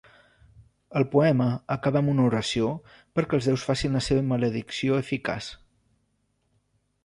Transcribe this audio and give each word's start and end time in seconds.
El 0.99 1.03
poema 1.15 1.47
acaba 1.75 1.99
amb 2.01 2.13
una 2.15 2.25
oració 2.31 2.71
perquè 3.19 3.39
els 3.41 3.51
déus 3.53 3.69
facin 3.69 3.99
la 4.01 4.03
seva 4.09 4.27
maledicció 4.33 5.01
eficaç. 5.07 5.55